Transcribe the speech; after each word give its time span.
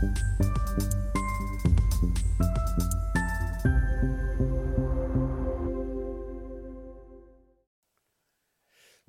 Thank 0.00 0.18
you. 0.78 0.89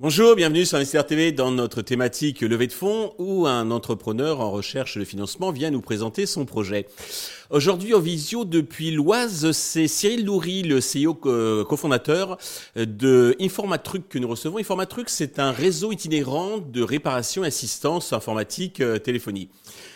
Bonjour, 0.01 0.35
bienvenue 0.35 0.65
sur 0.65 0.77
Investir 0.77 1.05
TV 1.05 1.31
dans 1.31 1.51
notre 1.51 1.83
thématique 1.83 2.41
levée 2.41 2.65
de 2.65 2.73
fonds 2.73 3.13
où 3.19 3.45
un 3.45 3.69
entrepreneur 3.69 4.39
en 4.39 4.49
recherche 4.49 4.97
de 4.97 5.03
financement 5.03 5.51
vient 5.51 5.69
nous 5.69 5.79
présenter 5.79 6.25
son 6.25 6.45
projet. 6.45 6.87
Aujourd'hui 7.51 7.93
en 7.93 7.99
visio 7.99 8.43
depuis 8.43 8.89
l'Oise, 8.89 9.51
c'est 9.51 9.87
Cyril 9.87 10.25
Loury, 10.25 10.63
le 10.63 10.79
CEO 10.79 11.13
cofondateur 11.65 12.39
de 12.75 13.35
Informatruc 13.39 14.09
que 14.09 14.17
nous 14.17 14.27
recevons. 14.27 14.57
Informatruc, 14.57 15.07
c'est 15.07 15.37
un 15.37 15.51
réseau 15.51 15.91
itinérant 15.91 16.57
de 16.57 16.81
réparation 16.81 17.43
et 17.43 17.47
assistance 17.49 18.11
informatique 18.11 18.81
euh, 18.81 18.97
téléphonie. 18.97 19.49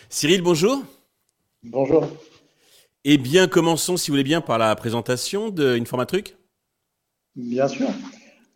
Cyril, 0.08 0.40
bonjour. 0.40 0.84
Bonjour. 1.64 2.06
Eh 3.02 3.18
bien, 3.18 3.48
commençons, 3.48 3.96
si 3.96 4.12
vous 4.12 4.12
voulez 4.12 4.22
bien, 4.22 4.40
par 4.40 4.58
la 4.58 4.76
présentation 4.76 5.50
de 5.50 5.76
Informatruc. 5.76 6.36
Bien 7.34 7.66
sûr. 7.66 7.88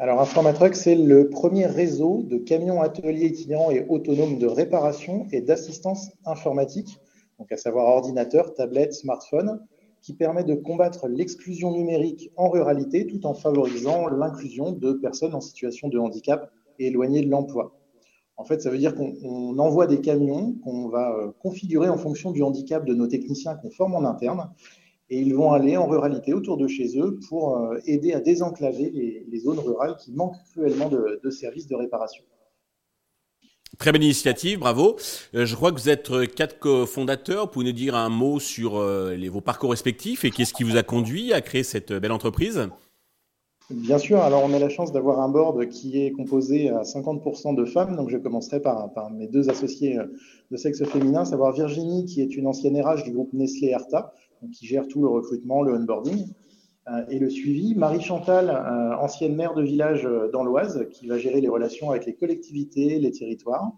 Alors, 0.02 0.22
Informatruck, 0.22 0.76
c'est 0.76 0.94
le 0.94 1.28
premier 1.28 1.66
réseau 1.66 2.22
de 2.22 2.38
camions 2.38 2.80
ateliers 2.80 3.26
itinérants 3.26 3.70
et 3.70 3.84
autonomes 3.90 4.38
de 4.38 4.46
réparation 4.46 5.26
et 5.30 5.42
d'assistance 5.42 6.08
informatique, 6.24 6.98
donc 7.38 7.52
à 7.52 7.58
savoir 7.58 7.84
ordinateur, 7.84 8.54
tablette, 8.54 8.94
smartphone, 8.94 9.60
qui 10.00 10.14
permet 10.14 10.42
de 10.42 10.54
combattre 10.54 11.06
l'exclusion 11.06 11.72
numérique 11.72 12.30
en 12.38 12.48
ruralité 12.48 13.06
tout 13.06 13.26
en 13.26 13.34
favorisant 13.34 14.08
l'inclusion 14.08 14.72
de 14.72 14.94
personnes 14.94 15.34
en 15.34 15.42
situation 15.42 15.88
de 15.88 15.98
handicap 15.98 16.50
et 16.78 16.86
éloignées 16.86 17.20
de 17.20 17.28
l'emploi. 17.28 17.76
En 18.38 18.44
fait, 18.46 18.62
ça 18.62 18.70
veut 18.70 18.78
dire 18.78 18.94
qu'on 18.94 19.58
envoie 19.58 19.86
des 19.86 20.00
camions 20.00 20.54
qu'on 20.64 20.88
va 20.88 21.14
euh, 21.14 21.30
configurer 21.42 21.90
en 21.90 21.98
fonction 21.98 22.30
du 22.30 22.42
handicap 22.42 22.86
de 22.86 22.94
nos 22.94 23.06
techniciens 23.06 23.54
qu'on 23.56 23.68
forme 23.68 23.94
en 23.94 24.04
interne 24.04 24.48
et 25.10 25.18
ils 25.18 25.34
vont 25.34 25.52
aller 25.52 25.76
en 25.76 25.86
ruralité 25.86 26.32
autour 26.32 26.56
de 26.56 26.68
chez 26.68 26.98
eux 26.98 27.18
pour 27.28 27.56
euh, 27.56 27.78
aider 27.84 28.12
à 28.12 28.20
désenclaver 28.20 28.90
les, 28.90 29.38
zones 29.40 29.58
rurales 29.58 29.96
qui 29.96 30.12
manquent 30.12 30.36
cruellement 30.52 30.88
de, 30.88 31.30
services 31.30 31.66
de 31.66 31.74
réparation. 31.74 32.22
Très 33.78 33.92
belle 33.92 34.04
initiative, 34.04 34.60
bravo. 34.60 34.96
Euh, 35.34 35.46
je 35.46 35.56
crois 35.56 35.72
que 35.72 35.80
vous 35.80 35.88
êtes 35.88 36.10
euh, 36.10 36.26
quatre 36.26 36.58
cofondateurs. 36.58 37.46
Vous 37.46 37.50
pouvez 37.50 37.64
nous 37.64 37.72
dire 37.72 37.96
un 37.96 38.08
mot 38.08 38.38
sur 38.38 38.72
vos 38.74 39.40
parcours 39.40 39.70
respectifs 39.70 40.24
et 40.24 40.30
qu'est-ce 40.30 40.54
qui 40.54 40.62
vous 40.62 40.76
a 40.76 40.82
conduit 40.82 41.32
à 41.32 41.40
créer 41.40 41.64
cette 41.64 41.92
belle 41.92 42.12
entreprise? 42.12 42.68
Bien 43.70 43.98
sûr, 43.98 44.18
alors 44.18 44.42
on 44.44 44.52
a 44.52 44.58
la 44.58 44.68
chance 44.68 44.90
d'avoir 44.90 45.20
un 45.20 45.28
board 45.28 45.68
qui 45.68 46.04
est 46.04 46.10
composé 46.10 46.70
à 46.70 46.82
50% 46.82 47.54
de 47.54 47.64
femmes, 47.64 47.94
donc 47.94 48.10
je 48.10 48.16
commencerai 48.16 48.60
par, 48.60 48.92
par, 48.92 49.10
mes 49.10 49.28
deux 49.28 49.48
associés 49.48 49.96
de 50.50 50.56
sexe 50.56 50.84
féminin, 50.84 51.24
savoir 51.24 51.52
Virginie 51.52 52.04
qui 52.04 52.20
est 52.20 52.36
une 52.36 52.48
ancienne 52.48 52.80
RH 52.80 53.04
du 53.04 53.12
groupe 53.12 53.32
Nestlé 53.32 53.68
Erta, 53.68 54.12
qui 54.52 54.66
gère 54.66 54.86
tout 54.88 55.02
le 55.02 55.08
recrutement, 55.08 55.62
le 55.62 55.74
onboarding 55.74 56.26
euh, 56.88 57.04
et 57.10 57.18
le 57.18 57.28
suivi. 57.28 57.74
Marie 57.74 58.00
Chantal, 58.00 58.48
euh, 58.48 58.96
ancienne 58.96 59.36
maire 59.36 59.54
de 59.54 59.62
village 59.62 60.06
euh, 60.06 60.30
dans 60.32 60.42
l'Oise, 60.42 60.88
qui 60.90 61.06
va 61.06 61.18
gérer 61.18 61.40
les 61.40 61.48
relations 61.48 61.90
avec 61.90 62.06
les 62.06 62.14
collectivités, 62.14 62.98
les 62.98 63.12
territoires. 63.12 63.72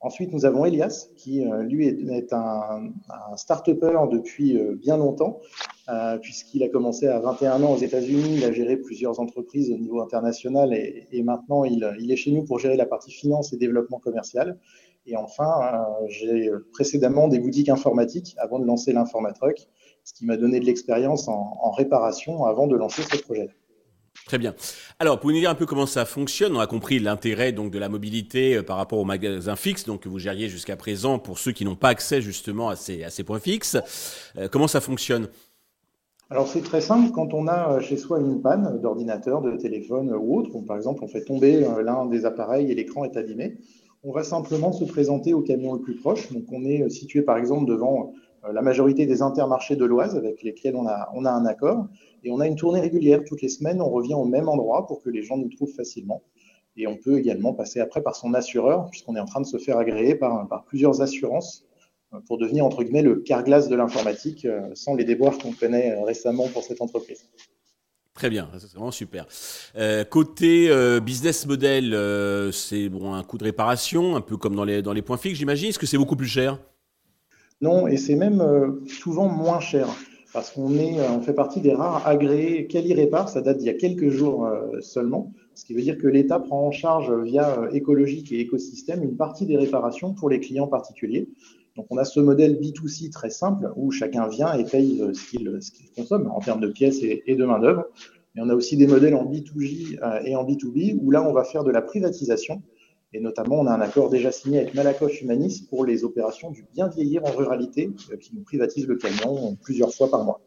Ensuite, 0.00 0.32
nous 0.32 0.46
avons 0.46 0.64
Elias, 0.64 1.08
qui 1.16 1.44
lui 1.64 1.88
est, 1.88 2.32
un, 2.32 2.92
start-upper 3.34 3.98
depuis 4.12 4.56
bien 4.76 4.96
longtemps, 4.96 5.40
puisqu'il 6.22 6.62
a 6.62 6.68
commencé 6.68 7.08
à 7.08 7.18
21 7.18 7.64
ans 7.64 7.72
aux 7.72 7.78
États-Unis, 7.78 8.36
il 8.36 8.44
a 8.44 8.52
géré 8.52 8.76
plusieurs 8.76 9.18
entreprises 9.18 9.72
au 9.72 9.76
niveau 9.76 10.00
international 10.00 10.72
et, 10.72 11.22
maintenant 11.24 11.64
il, 11.64 11.82
est 11.82 12.14
chez 12.14 12.30
nous 12.30 12.44
pour 12.44 12.60
gérer 12.60 12.76
la 12.76 12.86
partie 12.86 13.10
finance 13.10 13.52
et 13.52 13.56
développement 13.56 13.98
commercial. 13.98 14.56
Et 15.04 15.16
enfin, 15.16 15.84
j'ai 16.06 16.48
précédemment 16.72 17.26
des 17.26 17.40
boutiques 17.40 17.68
informatiques 17.68 18.36
avant 18.38 18.60
de 18.60 18.66
lancer 18.66 18.92
l'Informatruck 18.92 19.66
ce 20.08 20.14
qui 20.14 20.24
m'a 20.24 20.38
donné 20.38 20.58
de 20.58 20.64
l'expérience 20.64 21.28
en, 21.28 21.70
réparation 21.72 22.46
avant 22.46 22.66
de 22.66 22.74
lancer 22.74 23.02
ce 23.02 23.18
projet. 23.18 23.50
Très 24.24 24.38
bien. 24.38 24.54
Alors, 24.98 25.20
pour 25.20 25.30
nous 25.30 25.38
dire 25.38 25.50
un 25.50 25.54
peu 25.54 25.66
comment 25.66 25.84
ça 25.84 26.06
fonctionne? 26.06 26.56
On 26.56 26.60
a 26.60 26.66
compris 26.66 26.98
l'intérêt 26.98 27.52
donc 27.52 27.70
de 27.70 27.78
la 27.78 27.90
mobilité 27.90 28.56
euh, 28.56 28.62
par 28.62 28.78
rapport 28.78 28.98
aux 28.98 29.04
magasins 29.04 29.54
fixes, 29.54 29.84
donc 29.84 30.00
que 30.00 30.08
vous 30.08 30.18
gériez 30.18 30.48
jusqu'à 30.48 30.76
présent 30.76 31.18
pour 31.18 31.38
ceux 31.38 31.52
qui 31.52 31.66
n'ont 31.66 31.76
pas 31.76 31.90
accès 31.90 32.22
justement 32.22 32.70
à 32.70 32.76
ces, 32.76 33.04
à 33.04 33.10
ces 33.10 33.22
points 33.22 33.38
fixes. 33.38 33.76
Euh, 34.38 34.48
comment 34.48 34.66
ça 34.66 34.80
fonctionne? 34.80 35.28
Alors 36.30 36.48
c'est 36.48 36.62
très 36.62 36.80
simple, 36.80 37.12
quand 37.12 37.34
on 37.34 37.46
a 37.46 37.74
euh, 37.74 37.80
chez 37.80 37.98
soi 37.98 38.18
une 38.18 38.40
panne 38.40 38.80
d'ordinateur, 38.80 39.42
de 39.42 39.56
téléphone 39.56 40.10
ou 40.10 40.38
autre, 40.38 40.58
par 40.66 40.76
exemple 40.76 41.04
on 41.04 41.08
fait 41.08 41.24
tomber 41.24 41.66
l'un 41.84 42.06
des 42.06 42.24
appareils 42.24 42.70
et 42.70 42.74
l'écran 42.74 43.04
est 43.04 43.16
abîmé, 43.16 43.58
on 44.02 44.12
va 44.12 44.24
simplement 44.24 44.72
se 44.72 44.84
présenter 44.84 45.34
au 45.34 45.42
camion 45.42 45.74
le 45.74 45.80
plus 45.80 45.96
proche. 45.96 46.32
Donc 46.32 46.44
on 46.50 46.64
est 46.64 46.88
situé 46.88 47.22
par 47.22 47.36
exemple 47.36 47.66
devant 47.66 48.14
la 48.52 48.62
majorité 48.62 49.06
des 49.06 49.22
intermarchés 49.22 49.76
de 49.76 49.84
l'Oise 49.84 50.16
avec 50.16 50.42
lesquels 50.42 50.76
on 50.76 50.86
a, 50.86 51.10
un 51.14 51.46
accord. 51.46 51.86
Et 52.24 52.30
on 52.30 52.40
a 52.40 52.46
une 52.46 52.56
tournée 52.56 52.80
régulière. 52.80 53.22
Toutes 53.26 53.42
les 53.42 53.48
semaines, 53.48 53.80
on 53.80 53.90
revient 53.90 54.14
au 54.14 54.24
même 54.24 54.48
endroit 54.48 54.86
pour 54.86 55.02
que 55.02 55.10
les 55.10 55.22
gens 55.22 55.36
nous 55.36 55.48
trouvent 55.48 55.72
facilement. 55.72 56.22
Et 56.76 56.86
on 56.86 56.96
peut 56.96 57.18
également 57.18 57.54
passer 57.54 57.80
après 57.80 58.02
par 58.02 58.14
son 58.14 58.34
assureur, 58.34 58.88
puisqu'on 58.90 59.16
est 59.16 59.20
en 59.20 59.24
train 59.24 59.40
de 59.40 59.46
se 59.46 59.58
faire 59.58 59.78
agréer 59.78 60.14
par, 60.14 60.46
par 60.48 60.64
plusieurs 60.64 61.00
assurances 61.02 61.64
euh, 62.14 62.18
pour 62.26 62.38
devenir, 62.38 62.64
entre 62.64 62.82
guillemets, 62.82 63.02
le 63.02 63.16
carglass 63.16 63.68
de 63.68 63.74
l'informatique, 63.74 64.44
euh, 64.44 64.60
sans 64.74 64.94
les 64.94 65.04
déboires 65.04 65.36
qu'on 65.38 65.52
connaît 65.52 66.00
récemment 66.04 66.48
pour 66.48 66.62
cette 66.62 66.80
entreprise. 66.80 67.28
Très 68.14 68.30
bien, 68.30 68.48
c'est 68.58 68.72
vraiment 68.72 68.90
super. 68.90 69.28
côté 70.10 70.68
business 71.00 71.46
model, 71.46 71.96
c'est 72.52 72.88
bon, 72.88 73.14
un 73.14 73.22
coût 73.22 73.38
de 73.38 73.44
réparation, 73.44 74.16
un 74.16 74.20
peu 74.20 74.36
comme 74.36 74.56
dans 74.56 74.64
les, 74.64 74.82
dans 74.82 74.92
les 74.92 75.02
points 75.02 75.18
fixes, 75.18 75.38
j'imagine. 75.38 75.68
Est-ce 75.68 75.78
que 75.78 75.86
c'est 75.86 75.98
beaucoup 75.98 76.16
plus 76.16 76.26
cher? 76.26 76.58
Non, 77.60 77.88
et 77.88 77.96
c'est 77.96 78.14
même 78.14 78.40
euh, 78.40 78.84
souvent 78.86 79.28
moins 79.28 79.58
cher 79.58 79.88
parce 80.32 80.50
qu'on 80.50 80.74
est, 80.74 81.00
euh, 81.00 81.10
on 81.10 81.20
fait 81.20 81.32
partie 81.32 81.60
des 81.60 81.72
rares 81.72 82.06
agréés 82.06 82.68
Cali 82.68 82.94
Répare, 82.94 83.28
ça 83.28 83.40
date 83.40 83.58
d'il 83.58 83.66
y 83.66 83.70
a 83.70 83.74
quelques 83.74 84.10
jours 84.10 84.46
euh, 84.46 84.80
seulement, 84.80 85.32
ce 85.54 85.64
qui 85.64 85.74
veut 85.74 85.82
dire 85.82 85.98
que 85.98 86.06
l'État 86.06 86.38
prend 86.38 86.68
en 86.68 86.70
charge 86.70 87.12
via 87.24 87.68
écologique 87.72 88.30
et 88.30 88.38
écosystème 88.40 89.02
une 89.02 89.16
partie 89.16 89.44
des 89.44 89.56
réparations 89.56 90.14
pour 90.14 90.30
les 90.30 90.38
clients 90.38 90.68
particuliers. 90.68 91.28
Donc 91.74 91.86
on 91.90 91.96
a 91.96 92.04
ce 92.04 92.20
modèle 92.20 92.60
B2C 92.60 93.10
très 93.10 93.30
simple 93.30 93.72
où 93.74 93.90
chacun 93.90 94.28
vient 94.28 94.52
et 94.54 94.64
paye 94.64 95.02
ce 95.12 95.30
qu'il 95.30 95.60
consomme 95.96 96.30
en 96.30 96.40
termes 96.40 96.60
de 96.60 96.68
pièces 96.68 97.02
et, 97.02 97.24
et 97.26 97.34
de 97.34 97.44
main-d'œuvre. 97.44 97.84
Mais 98.34 98.42
on 98.42 98.48
a 98.50 98.54
aussi 98.54 98.76
des 98.76 98.86
modèles 98.86 99.14
en 99.14 99.24
B2J 99.24 99.98
et 100.24 100.36
en 100.36 100.44
B2B 100.44 100.98
où 101.00 101.10
là 101.10 101.22
on 101.22 101.32
va 101.32 101.44
faire 101.44 101.64
de 101.64 101.70
la 101.70 101.82
privatisation 101.82 102.62
et 103.12 103.20
notamment, 103.20 103.56
on 103.56 103.66
a 103.66 103.72
un 103.72 103.80
accord 103.80 104.10
déjà 104.10 104.30
signé 104.30 104.60
avec 104.60 104.74
Malakoff 104.74 105.22
Humanis 105.22 105.62
pour 105.70 105.86
les 105.86 106.04
opérations 106.04 106.50
du 106.50 106.66
bien 106.74 106.88
vieillir 106.88 107.24
en 107.24 107.30
ruralité, 107.30 107.90
euh, 108.12 108.16
qui 108.16 108.34
nous 108.34 108.42
privatise 108.42 108.86
le 108.86 108.96
camion 108.96 109.56
plusieurs 109.62 109.94
fois 109.94 110.10
par 110.10 110.24
mois. 110.24 110.40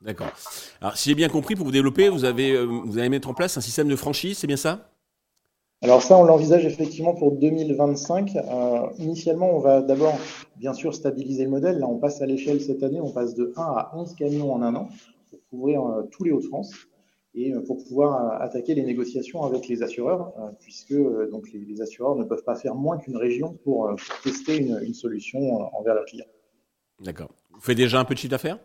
D'accord. 0.00 0.30
Alors, 0.80 0.96
si 0.96 1.08
j'ai 1.08 1.16
bien 1.16 1.28
compris, 1.28 1.56
pour 1.56 1.66
vous 1.66 1.72
développer, 1.72 2.08
vous, 2.08 2.24
avez, 2.24 2.52
euh, 2.52 2.64
vous 2.64 2.98
allez 2.98 3.08
mettre 3.08 3.28
en 3.28 3.34
place 3.34 3.56
un 3.56 3.60
système 3.60 3.88
de 3.88 3.96
franchise, 3.96 4.38
c'est 4.38 4.46
bien 4.46 4.56
ça? 4.56 4.92
Alors 5.82 6.02
ça, 6.02 6.16
on 6.16 6.24
l'envisage 6.24 6.64
effectivement 6.64 7.14
pour 7.14 7.32
2025. 7.32 8.36
Euh, 8.36 8.86
initialement, 8.98 9.50
on 9.50 9.58
va 9.58 9.82
d'abord, 9.82 10.14
bien 10.56 10.74
sûr, 10.74 10.94
stabiliser 10.94 11.44
le 11.44 11.50
modèle. 11.50 11.80
Là, 11.80 11.88
on 11.88 11.98
passe 11.98 12.22
à 12.22 12.26
l'échelle 12.26 12.60
cette 12.60 12.82
année, 12.82 13.00
on 13.00 13.10
passe 13.10 13.34
de 13.34 13.52
1 13.56 13.62
à 13.62 13.92
11 13.94 14.14
camions 14.14 14.52
en 14.52 14.62
un 14.62 14.74
an 14.76 14.88
pour 15.30 15.40
couvrir 15.48 15.82
tous 16.10 16.22
les 16.22 16.30
Hauts-de-France 16.30 16.70
et 17.34 17.52
euh, 17.52 17.60
pour 17.60 17.82
pouvoir 17.84 18.24
euh, 18.24 18.44
attaquer 18.44 18.74
les 18.74 18.82
négociations 18.82 19.44
avec 19.44 19.68
les 19.68 19.82
assureurs, 19.82 20.32
euh, 20.38 20.50
puisque 20.60 20.94
donc 21.30 21.50
les, 21.52 21.80
assureurs 21.80 22.16
ne 22.16 22.24
peuvent 22.24 22.44
pas 22.44 22.56
faire 22.56 22.74
moins 22.74 22.98
qu'une 22.98 23.16
région 23.16 23.58
pour, 23.64 23.94
tester 24.22 24.58
une, 24.58 24.94
solution 24.94 25.40
envers 25.74 25.94
leurs 25.94 26.04
clients. 26.04 26.26
D'accord. 27.02 27.30
Vous 27.50 27.60
faites 27.60 27.76
déjà 27.76 28.00
un 28.00 28.04
petit 28.04 28.28
d'affaires? 28.28 28.58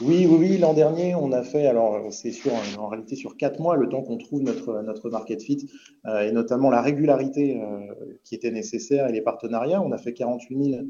Oui, 0.00 0.26
oui, 0.28 0.36
oui. 0.38 0.58
L'an 0.58 0.74
dernier, 0.74 1.14
on 1.14 1.32
a 1.32 1.42
fait, 1.42 1.66
alors 1.66 2.12
c'est 2.12 2.32
sur, 2.32 2.52
en 2.78 2.88
réalité 2.88 3.16
sur 3.16 3.36
quatre 3.36 3.60
mois, 3.60 3.76
le 3.76 3.88
temps 3.88 4.02
qu'on 4.02 4.18
trouve 4.18 4.42
notre, 4.42 4.82
notre 4.82 5.08
market 5.08 5.40
fit 5.40 5.70
et 6.06 6.32
notamment 6.32 6.68
la 6.68 6.82
régularité 6.82 7.58
qui 8.24 8.34
était 8.34 8.50
nécessaire 8.50 9.08
et 9.08 9.12
les 9.12 9.22
partenariats. 9.22 9.80
On 9.80 9.92
a 9.92 9.98
fait 9.98 10.12
48 10.12 10.64
000 10.64 10.82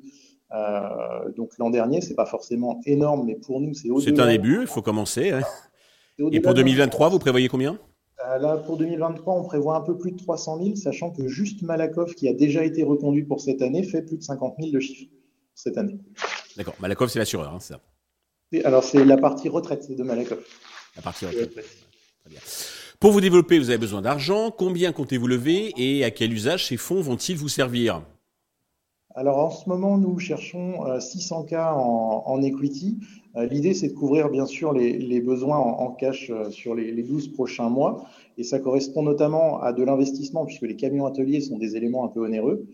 donc 1.36 1.56
l'an 1.58 1.70
dernier, 1.70 2.00
c'est 2.00 2.14
pas 2.14 2.26
forcément 2.26 2.80
énorme, 2.84 3.26
mais 3.26 3.36
pour 3.36 3.60
nous, 3.60 3.74
c'est 3.74 3.90
au 3.90 4.00
C'est 4.00 4.18
un 4.18 4.28
début, 4.28 4.62
il 4.62 4.66
faut 4.66 4.82
commencer. 4.82 5.30
Hein. 5.30 5.42
Et 6.32 6.40
pour 6.40 6.54
2023, 6.54 7.08
vous 7.10 7.18
prévoyez 7.18 7.48
combien? 7.48 7.78
euh, 8.26 8.38
Là, 8.38 8.56
pour 8.56 8.76
2023, 8.78 9.34
on 9.34 9.42
prévoit 9.44 9.76
un 9.76 9.82
peu 9.82 9.96
plus 9.98 10.12
de 10.12 10.16
300 10.18 10.62
000, 10.62 10.76
sachant 10.76 11.10
que 11.10 11.28
juste 11.28 11.62
Malakoff, 11.62 12.14
qui 12.14 12.28
a 12.28 12.32
déjà 12.32 12.64
été 12.64 12.82
reconduit 12.82 13.24
pour 13.24 13.40
cette 13.40 13.62
année, 13.62 13.82
fait 13.82 14.02
plus 14.02 14.16
de 14.16 14.22
50 14.22 14.54
000 14.58 14.70
de 14.72 14.80
chiffre 14.80 15.10
cette 15.54 15.76
année. 15.78 15.98
D'accord. 16.56 16.74
Malakoff, 16.80 17.10
c'est 17.10 17.18
l'assureur, 17.18 17.52
hein, 17.52 17.58
c'est 17.60 17.74
ça? 17.74 17.80
Alors, 18.64 18.84
c'est 18.84 19.04
la 19.04 19.16
partie 19.16 19.48
retraite 19.48 19.94
de 19.94 20.02
Malakoff. 20.02 20.38
La 20.96 21.02
partie 21.02 21.26
retraite. 21.26 21.52
Très 21.54 22.30
bien. 22.30 22.40
Pour 22.98 23.12
vous 23.12 23.20
développer, 23.20 23.58
vous 23.58 23.68
avez 23.68 23.78
besoin 23.78 24.00
d'argent. 24.00 24.50
Combien 24.50 24.92
comptez-vous 24.92 25.26
lever 25.26 25.74
et 25.76 26.02
à 26.04 26.10
quel 26.10 26.32
usage 26.32 26.66
ces 26.66 26.78
fonds 26.78 27.02
vont-ils 27.02 27.36
vous 27.36 27.48
servir? 27.48 28.02
Alors 29.16 29.38
en 29.38 29.50
ce 29.50 29.66
moment, 29.66 29.96
nous 29.96 30.18
cherchons 30.18 30.74
600K 30.98 31.54
euh, 31.54 31.56
en, 31.56 32.42
equity. 32.42 32.98
Euh, 33.36 33.46
l'idée, 33.46 33.72
c'est 33.72 33.88
de 33.88 33.94
couvrir 33.94 34.28
bien 34.28 34.44
sûr 34.44 34.74
les, 34.74 35.20
besoins 35.22 35.56
en, 35.56 35.90
cash 35.92 36.28
euh, 36.28 36.50
sur 36.50 36.74
les, 36.74 36.92
les, 36.92 37.02
12 37.02 37.32
prochains 37.32 37.70
mois. 37.70 38.04
Et 38.36 38.44
ça 38.44 38.58
correspond 38.58 39.02
notamment 39.02 39.58
à 39.62 39.72
de 39.72 39.82
l'investissement, 39.82 40.44
puisque 40.44 40.62
les 40.62 40.76
camions 40.76 41.06
ateliers 41.06 41.40
sont 41.40 41.56
des 41.56 41.76
éléments 41.76 42.04
un 42.04 42.08
peu 42.08 42.20
onéreux. 42.20 42.66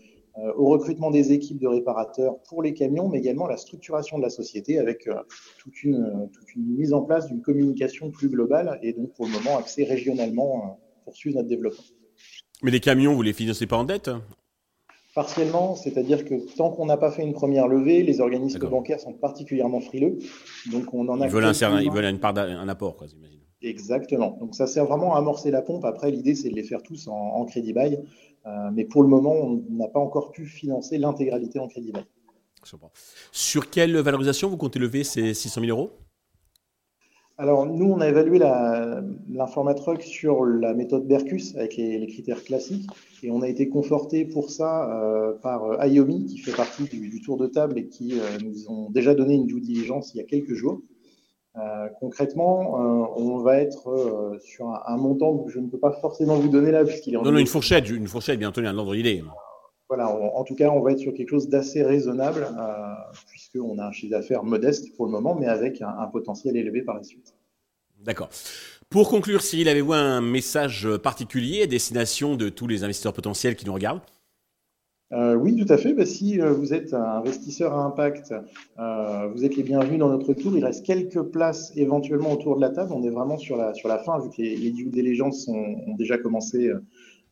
au 0.57 0.67
recrutement 0.67 1.11
des 1.11 1.31
équipes 1.31 1.59
de 1.59 1.67
réparateurs 1.67 2.35
pour 2.49 2.61
les 2.61 2.73
camions, 2.73 3.07
mais 3.07 3.19
également 3.19 3.47
la 3.47 3.55
structuration 3.55 4.17
de 4.17 4.23
la 4.23 4.31
société 4.31 4.79
avec 4.79 5.07
toute 5.59 5.83
une, 5.83 6.27
toute 6.33 6.55
une 6.55 6.75
mise 6.75 6.91
en 6.91 7.03
place 7.03 7.27
d'une 7.27 7.41
communication 7.41 8.09
plus 8.09 8.29
globale 8.29 8.79
et 8.81 8.93
donc 8.93 9.13
pour 9.13 9.27
le 9.27 9.31
moment 9.31 9.59
axée 9.59 9.85
régionalement 9.85 10.79
pour 11.05 11.15
suivre 11.15 11.37
notre 11.37 11.49
développement. 11.49 11.85
Mais 12.63 12.71
les 12.71 12.79
camions, 12.79 13.13
vous 13.13 13.21
les 13.21 13.33
financez 13.33 13.67
pas 13.67 13.77
en 13.77 13.83
dette? 13.83 14.09
Partiellement, 15.15 15.75
c'est-à-dire 15.75 16.25
que 16.25 16.35
tant 16.55 16.71
qu'on 16.71 16.87
n'a 16.87 16.97
pas 16.97 17.11
fait 17.11 17.21
une 17.21 17.33
première 17.33 17.67
levée, 17.67 18.01
les 18.01 18.19
organismes 18.19 18.67
bancaires 18.67 18.99
sont 18.99 19.13
particulièrement 19.13 19.79
frileux. 19.79 20.17
Donc 20.71 20.91
on 20.93 21.07
en 21.07 21.21
a. 21.21 21.27
Ils 21.27 21.31
veulent, 21.31 21.45
un, 21.45 21.81
ils 21.81 21.91
veulent 21.91 22.05
une 22.05 22.19
part 22.19 22.33
d'un 22.33 22.67
apport, 22.67 22.97
quoi, 22.97 23.05
j'imagine. 23.05 23.39
Exactement. 23.61 24.37
Donc 24.39 24.55
ça 24.55 24.65
sert 24.65 24.85
vraiment 24.85 25.15
à 25.15 25.19
amorcer 25.19 25.51
la 25.51 25.61
pompe. 25.61 25.85
Après, 25.85 26.09
l'idée, 26.09 26.33
c'est 26.33 26.49
de 26.49 26.55
les 26.55 26.63
faire 26.63 26.81
tous 26.81 27.07
en, 27.07 27.45
crédit 27.45 27.73
bail. 27.73 28.03
Euh, 28.45 28.49
mais 28.73 28.85
pour 28.85 29.03
le 29.03 29.07
moment, 29.07 29.33
on 29.33 29.63
n'a 29.69 29.87
pas 29.87 29.99
encore 29.99 30.31
pu 30.31 30.45
financer 30.45 30.97
l'intégralité 30.97 31.59
en 31.59 31.67
crédit 31.67 31.91
bail. 31.91 32.05
Sur 33.31 33.69
quelle 33.69 33.95
valorisation 33.97 34.49
vous 34.49 34.57
comptez 34.57 34.79
lever 34.79 35.03
ces 35.03 35.33
600 35.33 35.61
000 35.61 35.77
euros? 35.77 35.91
Alors, 37.39 37.65
nous, 37.65 37.91
on 37.91 37.99
a 37.99 38.07
évalué 38.07 38.37
l'informatruck 38.37 40.03
sur 40.03 40.45
la 40.45 40.75
méthode 40.75 41.07
Bercus 41.07 41.55
avec 41.55 41.77
les, 41.77 42.05
critères 42.05 42.43
classiques 42.43 42.87
et 43.23 43.31
on 43.31 43.41
a 43.41 43.47
été 43.47 43.69
conforté 43.69 44.23
pour 44.23 44.51
ça 44.51 44.87
euh, 44.91 45.33
par 45.41 45.63
euh, 45.63 45.87
IOMI 45.87 46.25
qui 46.25 46.37
fait 46.37 46.55
partie 46.55 46.83
du, 46.83 47.21
tour 47.21 47.37
de 47.37 47.47
table 47.47 47.79
et 47.79 47.87
qui 47.87 48.19
euh, 48.19 48.37
nous 48.43 48.69
ont 48.69 48.91
déjà 48.91 49.15
donné 49.15 49.33
une 49.33 49.47
due 49.47 49.61
diligence 49.61 50.13
il 50.13 50.19
y 50.19 50.21
a 50.21 50.25
quelques 50.25 50.53
jours. 50.53 50.81
concrètement, 51.99 52.75
on 53.17 53.37
va 53.39 53.57
être 53.57 54.37
sur 54.41 54.67
un, 54.67 54.97
montant 54.97 55.37
que 55.39 55.51
je 55.51 55.59
ne 55.59 55.67
peux 55.67 55.79
pas 55.79 55.91
forcément 55.91 56.35
vous 56.35 56.49
donner 56.49 56.71
là 56.71 56.85
puisqu'il 56.85 57.15
est 57.15 57.17
en. 57.17 57.23
Non, 57.23 57.31
non, 57.31 57.39
une 57.39 57.47
fourchette, 57.47 57.89
une 57.89 58.07
fourchette, 58.07 58.37
bien 58.37 58.49
entendu, 58.49 58.67
un 58.67 58.77
ordre 58.77 58.95
d'idée. 58.95 59.23
Voilà, 59.89 60.09
en 60.09 60.43
tout 60.43 60.55
cas, 60.55 60.69
on 60.69 60.81
va 60.81 60.93
être 60.93 60.99
sur 60.99 61.13
quelque 61.13 61.29
chose 61.29 61.49
d'assez 61.49 61.83
raisonnable 61.83 62.47
puisqu'on 63.27 63.77
a 63.77 63.87
un 63.87 63.91
chiffre 63.91 64.11
d'affaires 64.11 64.43
modeste 64.43 64.95
pour 64.95 65.05
le 65.05 65.11
moment, 65.11 65.35
mais 65.35 65.45
avec 65.45 65.81
un, 65.81 66.07
potentiel 66.07 66.57
élevé 66.57 66.81
par 66.81 66.95
la 66.95 67.03
suite. 67.03 67.35
D'accord. 67.99 68.29
Pour 68.89 69.09
conclure, 69.09 69.41
Cyril, 69.41 69.69
avez-vous 69.69 69.93
un 69.93 70.21
message 70.21 70.87
particulier 70.97 71.63
à 71.63 71.67
destination 71.67 72.35
de 72.35 72.49
tous 72.49 72.67
les 72.67 72.83
investisseurs 72.83 73.13
potentiels 73.13 73.55
qui 73.55 73.65
nous 73.65 73.73
regardent? 73.73 74.01
Euh, 75.13 75.35
oui, 75.35 75.55
tout 75.55 75.71
à 75.71 75.77
fait. 75.77 75.93
Bah, 75.93 76.05
si 76.05 76.41
euh, 76.41 76.53
vous 76.53 76.73
êtes 76.73 76.93
un 76.93 77.03
investisseur 77.03 77.73
à 77.73 77.83
impact, 77.83 78.33
euh, 78.79 79.27
vous 79.33 79.45
êtes 79.45 79.55
les 79.55 79.63
bienvenus 79.63 79.99
dans 79.99 80.09
notre 80.09 80.33
tour. 80.33 80.57
Il 80.57 80.65
reste 80.65 80.85
quelques 80.85 81.21
places 81.21 81.71
éventuellement 81.75 82.31
autour 82.31 82.55
de 82.55 82.61
la 82.61 82.69
table. 82.69 82.91
On 82.93 83.03
est 83.03 83.11
vraiment 83.11 83.37
sur 83.37 83.55
la, 83.55 83.75
sur 83.75 83.89
la 83.89 83.99
fin, 83.99 84.17
vu 84.19 84.29
que 84.29 84.41
les, 84.41 84.55
les 84.55 84.71
due 84.71 84.85
diligence 84.85 85.47
ont, 85.47 85.95
déjà 85.97 86.17
commencé 86.17 86.71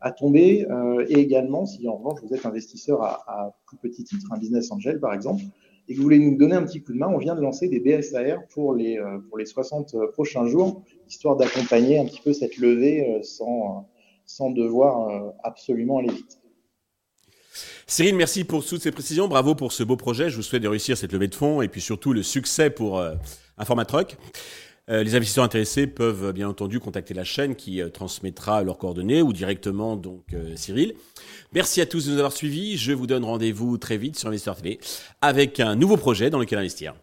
à 0.01 0.11
tomber. 0.11 0.65
et 1.07 1.19
également, 1.19 1.65
si 1.65 1.87
en 1.87 1.95
revanche 1.95 2.19
vous 2.23 2.33
êtes 2.33 2.45
investisseur 2.45 3.03
à, 3.03 3.55
plus 3.67 3.77
petit 3.77 4.03
titre, 4.03 4.27
un 4.31 4.37
business 4.37 4.71
angel 4.71 4.99
par 4.99 5.13
exemple, 5.13 5.43
et 5.87 5.93
que 5.93 5.97
vous 5.97 6.03
voulez 6.03 6.19
nous 6.19 6.37
donner 6.37 6.55
un 6.55 6.63
petit 6.63 6.81
coup 6.81 6.93
de 6.93 6.97
main, 6.97 7.07
on 7.07 7.17
vient 7.17 7.35
de 7.35 7.41
lancer 7.41 7.67
des 7.67 7.79
BSAR 7.79 8.47
pour 8.53 8.73
les, 8.73 8.97
euh, 8.97 9.19
pour 9.27 9.37
les 9.37 9.45
60 9.45 9.93
euh, 9.93 10.11
prochains 10.11 10.47
jours, 10.47 10.83
histoire 11.09 11.35
d'accompagner 11.35 11.99
un 11.99 12.05
petit 12.05 12.21
peu 12.23 12.33
cette 12.33 12.57
levée 12.57 13.09
euh, 13.09 13.23
sans, 13.23 13.89
sans 14.25 14.51
devoir 14.51 15.33
absolument 15.43 15.97
aller 15.97 16.13
vite. 16.13 16.39
Cyril, 17.87 18.15
merci 18.15 18.45
pour 18.45 18.63
toutes 18.63 18.81
ces 18.81 18.91
précisions. 18.91 19.27
Bravo 19.27 19.53
pour 19.53 19.73
ce 19.73 19.83
beau 19.83 19.97
projet. 19.97 20.29
Je 20.29 20.37
vous 20.37 20.43
souhaite 20.43 20.63
de 20.63 20.69
réussir 20.69 20.95
cette 20.97 21.11
levée 21.11 21.27
de 21.27 21.35
fonds 21.35 21.61
et 21.61 21.67
puis 21.67 21.81
surtout 21.81 22.13
le 22.13 22.23
succès 22.23 22.69
pour 22.69 23.03
Informatruck. 23.57 24.17
Euh, 24.91 25.03
les 25.03 25.15
investisseurs 25.15 25.45
intéressés 25.45 25.87
peuvent 25.87 26.25
euh, 26.25 26.31
bien 26.33 26.49
entendu 26.49 26.79
contacter 26.79 27.13
la 27.13 27.23
chaîne 27.23 27.55
qui 27.55 27.81
euh, 27.81 27.89
transmettra 27.89 28.61
leurs 28.63 28.77
coordonnées 28.77 29.21
ou 29.21 29.31
directement 29.31 29.95
donc 29.95 30.35
Cyril. 30.55 30.93
Merci 31.53 31.81
à 31.81 31.85
tous 31.85 32.05
de 32.05 32.11
nous 32.11 32.17
avoir 32.17 32.33
suivis. 32.33 32.77
Je 32.77 32.91
vous 32.91 33.07
donne 33.07 33.23
rendez-vous 33.23 33.77
très 33.77 33.97
vite 33.97 34.17
sur 34.17 34.27
Investeur 34.27 34.55
TV 34.55 34.79
avec 35.21 35.59
un 35.59 35.75
nouveau 35.75 35.97
projet 35.97 36.29
dans 36.29 36.39
lequel 36.39 36.59
investir. 36.59 36.93